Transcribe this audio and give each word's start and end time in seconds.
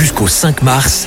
Jusqu'au 0.00 0.28
5 0.28 0.62
mars, 0.62 1.06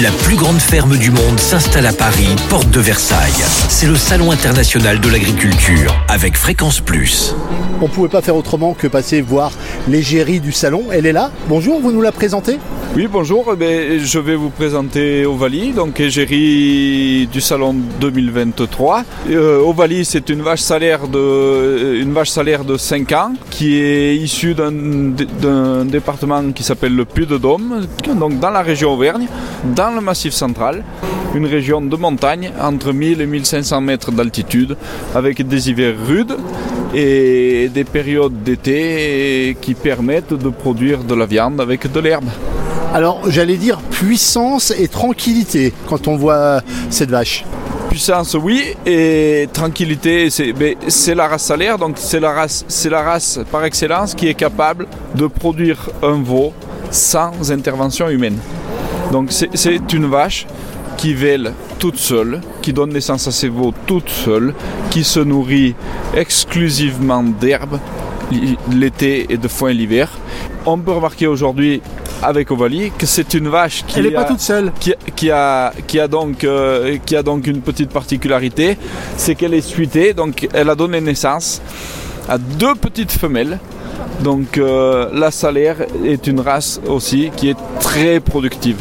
la 0.00 0.10
plus 0.10 0.36
grande 0.36 0.58
ferme 0.58 0.96
du 0.96 1.10
monde 1.10 1.38
s'installe 1.38 1.84
à 1.84 1.92
Paris, 1.92 2.34
porte 2.48 2.70
de 2.70 2.80
Versailles. 2.80 3.44
C'est 3.68 3.86
le 3.86 3.94
Salon 3.94 4.30
international 4.30 5.00
de 5.00 5.10
l'agriculture 5.10 5.94
avec 6.08 6.38
Fréquence 6.38 6.80
Plus. 6.80 7.34
On 7.82 7.88
ne 7.88 7.92
pouvait 7.92 8.08
pas 8.08 8.22
faire 8.22 8.34
autrement 8.34 8.72
que 8.72 8.86
passer 8.86 9.20
voir 9.20 9.52
l'égérie 9.86 10.40
du 10.40 10.50
salon. 10.50 10.84
Elle 10.90 11.04
est 11.04 11.12
là. 11.12 11.30
Bonjour, 11.46 11.78
vous 11.82 11.92
nous 11.92 12.00
la 12.00 12.10
présentez? 12.10 12.58
Oui, 12.94 13.08
bonjour. 13.10 13.48
Eh 13.54 13.56
bien, 13.56 13.98
je 13.98 14.18
vais 14.18 14.36
vous 14.36 14.50
présenter 14.50 15.24
Ovalie, 15.24 15.72
donc 15.72 15.98
égérie 15.98 17.26
du 17.32 17.40
salon 17.40 17.74
2023. 18.02 19.04
Euh, 19.30 19.60
Ovalie, 19.60 20.04
c'est 20.04 20.28
une 20.28 20.42
vache 20.42 20.60
salaire 20.60 21.08
de 21.08 21.96
une 22.02 22.12
vache 22.12 22.28
salaire 22.28 22.66
de 22.66 22.76
5 22.76 23.12
ans 23.12 23.32
qui 23.48 23.80
est 23.80 24.14
issue 24.14 24.52
d'un 24.52 24.72
d'un 25.40 25.86
département 25.86 26.52
qui 26.52 26.62
s'appelle 26.62 26.94
le 26.94 27.06
Puy-de-Dôme, 27.06 27.86
donc 28.14 28.38
dans 28.38 28.50
la 28.50 28.60
région 28.60 28.92
Auvergne, 28.92 29.26
dans 29.74 29.90
le 29.94 30.02
Massif 30.02 30.34
central, 30.34 30.84
une 31.34 31.46
région 31.46 31.80
de 31.80 31.96
montagne 31.96 32.50
entre 32.60 32.92
1000 32.92 33.22
et 33.22 33.26
1500 33.26 33.80
mètres 33.80 34.12
d'altitude, 34.12 34.76
avec 35.14 35.48
des 35.48 35.70
hivers 35.70 35.94
rudes 36.06 36.36
et 36.94 37.70
des 37.72 37.84
périodes 37.84 38.42
d'été 38.42 39.56
qui 39.62 39.72
permettent 39.72 40.34
de 40.34 40.50
produire 40.50 41.04
de 41.04 41.14
la 41.14 41.24
viande 41.24 41.58
avec 41.58 41.90
de 41.90 42.00
l'herbe. 42.00 42.28
Alors, 42.92 43.22
j'allais 43.30 43.56
dire 43.56 43.78
puissance 43.90 44.70
et 44.70 44.86
tranquillité 44.86 45.72
quand 45.88 46.08
on 46.08 46.16
voit 46.16 46.60
cette 46.90 47.10
vache. 47.10 47.44
Puissance, 47.88 48.34
oui, 48.34 48.62
et 48.86 49.48
tranquillité, 49.52 50.28
c'est 50.30 51.14
la 51.14 51.28
race 51.28 51.44
salaire, 51.44 51.78
donc 51.78 51.96
c'est 51.98 52.20
la 52.20 52.32
race, 52.32 53.40
par 53.50 53.64
excellence 53.64 54.14
qui 54.14 54.28
est 54.28 54.34
capable 54.34 54.86
de 55.14 55.26
produire 55.26 55.88
un 56.02 56.22
veau 56.22 56.52
sans 56.90 57.50
intervention 57.50 58.08
humaine. 58.08 58.38
Donc 59.10 59.30
c'est 59.30 59.92
une 59.92 60.06
vache 60.06 60.46
qui 60.96 61.14
vèle 61.14 61.52
toute 61.78 61.98
seule, 61.98 62.40
qui 62.60 62.72
donne 62.72 62.92
naissance 62.92 63.26
à 63.26 63.32
ses 63.32 63.48
veaux 63.48 63.72
toute 63.86 64.08
seule, 64.08 64.54
qui 64.90 65.02
se 65.04 65.20
nourrit 65.20 65.74
exclusivement 66.14 67.22
d'herbe 67.22 67.78
l- 68.30 68.56
l'été 68.70 69.26
et 69.30 69.36
de 69.36 69.48
foin 69.48 69.72
l'hiver. 69.72 70.10
On 70.64 70.78
peut 70.78 70.92
remarquer 70.92 71.26
aujourd'hui 71.26 71.82
avec 72.22 72.50
Ovalie 72.50 72.92
que 72.96 73.06
c'est 73.06 73.34
une 73.34 73.48
vache 73.48 73.84
qui 73.86 73.98
Elle 73.98 74.06
n'est 74.08 74.16
a- 74.16 74.22
pas 74.22 74.28
toute 74.28 74.40
seule. 74.40 74.72
qui, 74.80 74.94
qui 75.16 75.30
a, 75.30 75.72
qui, 75.86 75.98
a 76.00 76.08
donc, 76.08 76.44
euh, 76.44 76.98
qui 77.04 77.16
a 77.16 77.22
donc 77.22 77.46
une 77.46 77.60
petite 77.60 77.90
particularité, 77.90 78.76
c'est 79.16 79.34
qu'elle 79.34 79.54
est 79.54 79.60
suitée, 79.60 80.12
donc 80.14 80.48
elle 80.52 80.70
a 80.70 80.74
donné 80.74 81.00
naissance 81.00 81.60
à 82.28 82.38
deux 82.38 82.74
petites 82.74 83.12
femelles. 83.12 83.58
Donc 84.22 84.58
euh, 84.58 85.08
la 85.12 85.30
salaire 85.30 85.76
est 86.04 86.26
une 86.26 86.40
race 86.40 86.80
aussi 86.86 87.30
qui 87.36 87.48
est 87.50 87.56
très 87.80 88.20
productive. 88.20 88.76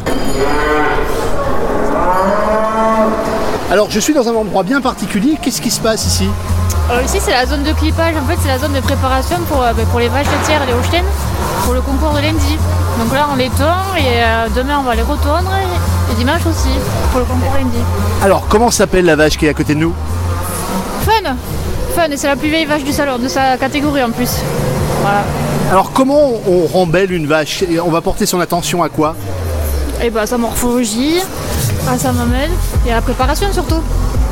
Alors, 3.72 3.90
je 3.90 4.02
suis 4.02 4.14
dans 4.14 4.28
un 4.28 4.36
endroit 4.36 4.64
bien 4.64 4.82
particulier. 4.82 5.38
Qu'est-ce 5.42 5.62
qui 5.62 5.72
se 5.72 5.80
passe 5.80 6.06
ici 6.06 6.28
Alors 6.90 7.02
ici 7.04 7.20
c'est 7.22 7.32
la 7.32 7.46
zone 7.46 7.64
de 7.64 7.72
clippage, 7.72 8.16
en 8.22 8.28
fait 8.28 8.38
c'est 8.42 8.50
la 8.50 8.60
zone 8.60 8.74
de 8.74 8.82
préparation 8.82 9.38
pour, 9.48 9.64
euh, 9.64 9.72
ben, 9.72 9.86
pour 9.86 10.02
les 10.02 10.10
vaches 10.10 10.28
laitières 10.30 10.62
et 10.64 10.68
les 10.68 10.74
Holstein 10.74 11.06
pour 11.64 11.74
le 11.74 11.80
concours 11.80 12.12
de 12.12 12.20
lundi. 12.20 12.58
Donc 13.00 13.14
là 13.14 13.28
on 13.32 13.36
les 13.38 13.48
tond 13.48 13.96
et 13.98 14.22
euh, 14.22 14.48
demain 14.54 14.80
on 14.80 14.84
va 14.84 14.94
les 14.94 15.02
retondre 15.04 15.50
et, 15.56 16.12
et 16.12 16.16
dimanche 16.16 16.46
aussi 16.46 16.68
pour 17.12 17.22
le 17.22 17.26
concours 17.26 17.54
lundi. 17.54 17.78
Alors, 18.22 18.46
comment 18.50 18.72
s'appelle 18.72 19.06
la 19.06 19.16
vache 19.16 19.38
qui 19.38 19.46
est 19.46 19.50
à 19.50 19.54
côté 19.54 19.74
de 19.74 19.80
nous 19.80 19.94
Fun 21.06 21.36
Fun 21.96 22.12
et 22.12 22.18
c'est 22.18 22.28
la 22.28 22.36
plus 22.36 22.50
vieille 22.50 22.66
vache 22.66 22.84
du 22.84 22.92
salon, 22.92 23.20
de 23.20 23.30
sa 23.30 23.56
catégorie 23.58 24.04
en 24.04 24.12
plus. 24.12 24.32
Voilà. 25.02 25.24
Alors, 25.72 25.94
comment 25.94 26.30
on 26.46 26.68
rend 26.68 26.88
belle 26.88 27.14
une 27.14 27.26
vache? 27.26 27.64
On 27.86 27.90
va 27.90 28.02
porter 28.02 28.26
son 28.26 28.42
attention 28.42 28.84
à 28.84 28.90
quoi? 28.90 29.16
Et 30.04 30.10
bah 30.10 30.26
sa 30.26 30.38
morphologie, 30.38 31.22
à 31.90 31.98
sa 31.98 32.12
mamelle 32.12 32.50
et 32.86 32.92
à 32.92 32.96
la 32.96 33.02
préparation 33.02 33.48
surtout. 33.52 33.82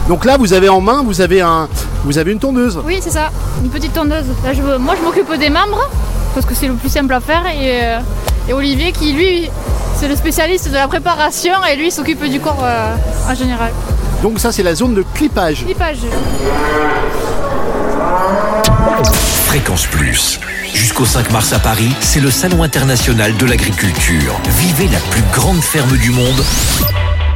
Donc 0.08 0.26
là, 0.26 0.38
vous 0.38 0.54
avez 0.54 0.70
en 0.70 0.82
main, 0.82 1.04
vous 1.04 1.22
avez, 1.22 1.42
un, 1.42 1.68
vous 2.04 2.18
avez 2.18 2.32
une 2.32 2.40
tondeuse. 2.40 2.80
Oui 2.86 3.00
c'est 3.02 3.12
ça, 3.12 3.30
une 3.64 3.70
petite 3.70 3.94
tondeuse. 3.94 4.26
Là, 4.44 4.54
je, 4.54 4.62
moi 4.78 4.96
je 4.98 5.04
m'occupe 5.06 5.32
des 5.38 5.50
membres 5.50 5.90
parce 6.34 6.46
que 6.46 6.56
c'est 6.56 6.68
le 6.68 6.74
plus 6.74 6.90
simple 6.90 7.14
à 7.14 7.20
faire 7.20 7.46
et, 7.46 7.82
euh, 7.84 8.00
et 8.48 8.54
Olivier 8.54 8.92
qui 8.92 9.14
lui 9.14 9.50
c'est 10.00 10.08
le 10.08 10.16
spécialiste 10.16 10.70
de 10.70 10.76
la 10.76 10.88
préparation 10.88 11.54
et 11.70 11.76
lui 11.76 11.92
s'occupe 11.92 12.24
du 12.30 12.40
corps 12.40 12.64
euh, 12.64 12.96
en 13.30 13.36
général. 13.36 13.72
Donc 14.24 14.40
ça, 14.40 14.52
c'est 14.52 14.64
la 14.64 14.74
zone 14.74 14.96
de 14.96 15.04
clippage. 15.14 15.66
Clippage. 15.66 15.98
Fréquence 19.46 19.86
Plus. 19.88 20.40
Jusqu'au 20.74 21.06
5 21.06 21.32
mars 21.32 21.52
à 21.52 21.60
Paris, 21.60 21.92
c'est 22.00 22.20
le 22.20 22.32
Salon 22.32 22.64
international 22.64 23.36
de 23.36 23.46
l'agriculture. 23.46 24.40
Vivez 24.60 24.88
la 24.92 25.00
plus 25.12 25.24
grande 25.34 25.62
ferme 25.62 25.98
du 25.98 26.12
monde 26.12 26.44